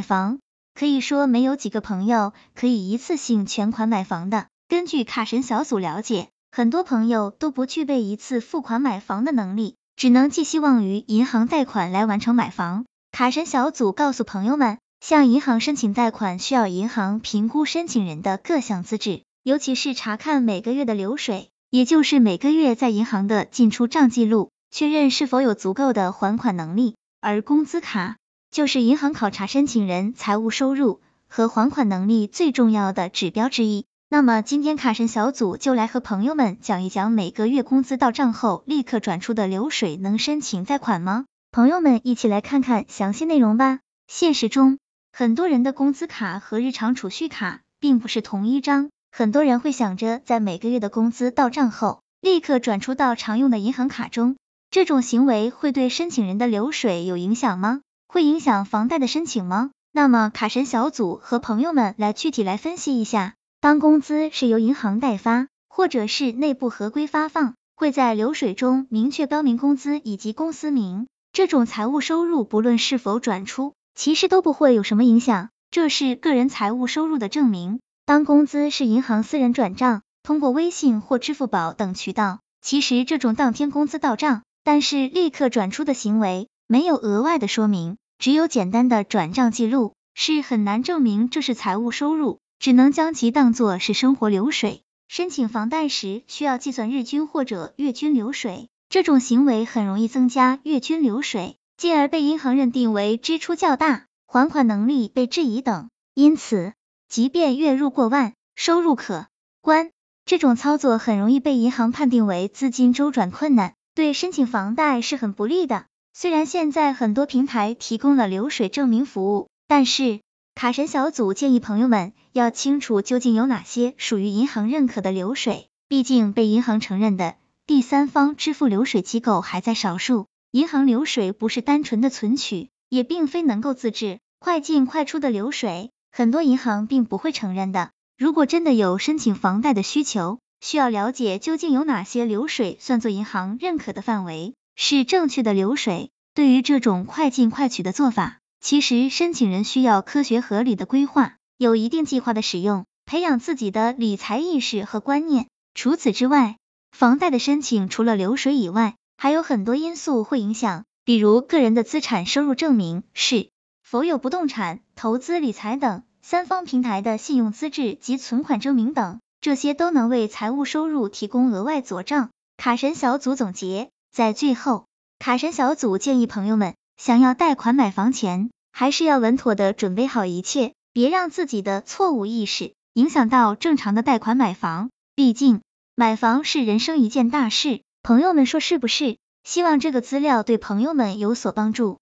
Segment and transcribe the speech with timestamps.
[0.00, 0.38] 买房，
[0.72, 4.46] 可以说没有几个朋友可以一次性全款买房的。
[4.66, 12.86] 根据卡神小组了解，很多朋友都不具备一次付款买房的能力，只能寄希望于银行贷款来完成买房。
[13.12, 26.96] 卡神小组告诉朋友们，向银行申请贷款需要银行评估申请人的各项资质，尤其是查看每个月的流水，也就是每个月在银行的进出账记录，确认是否有足够的还款能力。
[27.20, 28.16] 而工资卡
[28.50, 33.84] 就是银行考察申请人财务收入和还款能力最重要的指标之一。
[34.08, 41.26] 那么今天卡神小组就来和朋友们讲一讲每个月工资到账后立刻转出的流水能申请贷款吗？
[41.52, 43.78] 朋友们一起来看看详细内容吧。
[44.08, 44.78] 现实中，
[45.12, 54.34] 很多人的工资卡和日常储蓄卡并不是同一张，很多人会想着在每个月的工资到账后立刻转出到常用的银行卡中。
[54.72, 57.82] 这种行为会对申请人的流水有影响吗？
[58.12, 59.70] 会影响房贷的申请吗？
[59.92, 77.78] 那么卡神小组和朋友们来具体来分析一下，当工资是由银行代发，或者是内部合规发放，会在流水中明确标明工资以及公司名，这种财务收入不论是否转出，其实都不会有什么影响，这是个人财务收入的证明。
[78.06, 84.42] 当工资是银行私人转账，通过微信或支付宝等渠道，其实这种当天工资到账。
[84.64, 94.82] 但是立刻转出的行为没有额外的说明，只有简单的转账记录，是很难证明这是财务收入，只能将其当作是生活流水。
[95.08, 105.88] 申请房贷时需要计算日均或者月均流水，这种行为很容易增加月均流水，进而被银行认定为支出较大、还款能力被质疑等。
[106.12, 106.74] 因此，
[107.08, 109.28] 即便月入过万、收入可
[109.62, 109.92] 观，
[110.26, 113.72] 这种操作很容易被银行判定为资金周转困难。
[113.94, 115.86] 对申请房贷是很不利的。
[116.12, 120.20] 虽然现在很多平台提供了流水证明服务，但是
[120.54, 125.68] 卡神小组建议朋友们要清楚究竟有哪些属于银行认可的流水。
[125.88, 127.34] 毕竟被银行承认的
[127.66, 137.90] 第三方支付流水机构还在少数，银行流水不是单纯的存取，也并非能够自制快进快出的流水，很多银行并不会承认的。
[138.16, 146.10] 如果真的有申请房贷的需求，需要了解究竟有哪些流水算作银行认可的范围，是正确的流水。
[146.34, 155.48] 对于这种快进快取的做法，其实申请人需要科学合理的规划，有一定计划的使用，培养自己的理财意识和观念。
[155.74, 156.56] 除此之外，
[156.92, 163.50] 房贷的申请除了流水以外，还有很多因素会影响，比如个人的资产收入证明是
[163.82, 169.20] 否有不动产、投资理财等，三方平台的信用资质及存款证明等。
[169.42, 172.30] 这些都能为财务收入提供额外佐证。
[172.56, 174.86] 卡神小组总结，在最后，
[175.20, 184.90] 卡神小组建议朋友们，想要贷款买房前，还是要稳妥的准备好一切，别让自己的错误意识影响到正常的贷款买房。
[185.14, 185.60] 毕竟，
[185.94, 189.16] 买房是人生一件大事，朋友们说是不是？
[189.44, 191.98] 希望这个资料对朋友们有所帮助。